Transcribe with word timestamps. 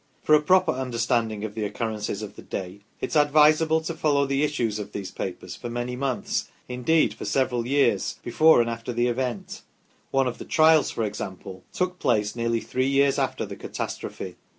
For 0.23 0.33
a 0.33 0.41
proper 0.41 0.71
understanding 0.71 1.43
of 1.43 1.53
the 1.53 1.63
occurrences 1.63 2.23
of 2.23 2.35
the 2.35 2.41
day 2.41 2.79
it 3.01 3.09
is 3.11 3.15
advisable 3.15 3.81
to 3.81 3.93
follow 3.93 4.25
the 4.25 4.41
issues 4.41 4.79
of 4.79 4.93
these 4.93 5.11
papers 5.11 5.55
for 5.55 5.69
many 5.69 5.95
months, 5.95 6.49
indeed 6.67 7.13
for 7.13 7.23
several 7.25 7.67
years, 7.67 8.17
before 8.23 8.61
and 8.61 8.67
after 8.67 8.93
the 8.93 9.07
AUTHORITIES 9.09 9.61
FOR 9.61 9.61
DETAILS 9.61 9.61
OF 9.61 10.09
PETERLOO 10.09 10.23
7 10.23 10.25
event; 10.25 10.25
one 10.25 10.27
of 10.27 10.37
the 10.39 10.45
trials, 10.45 10.89
for 10.89 11.03
example, 11.03 11.63
took 11.71 11.99
place 11.99 12.35
nearly 12.35 12.61
three 12.61 12.87
years 12.89 13.19
after 13.19 13.45
the 13.45 13.55
catastrophe. 13.55 14.37